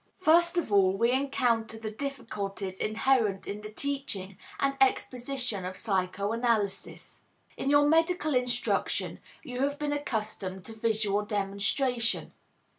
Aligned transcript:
First 0.17 0.57
of 0.57 0.73
all, 0.73 0.97
we 0.97 1.11
encounter 1.11 1.77
the 1.77 1.91
difficulties 1.91 2.73
inherent 2.79 3.45
in 3.47 3.61
the 3.61 3.69
teaching 3.69 4.35
and 4.59 4.75
exposition 4.81 5.63
of 5.63 5.77
psychoanalysis. 5.77 7.21
In 7.55 7.69
your 7.69 7.87
medical 7.87 8.33
instruction 8.33 9.19
you 9.43 9.59
have 9.61 9.77
been 9.77 9.93
accustomed 9.93 10.65
to 10.65 10.73
visual 10.73 11.23
demonstration. 11.23 12.33